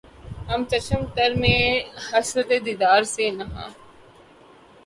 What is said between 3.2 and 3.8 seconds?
نہاں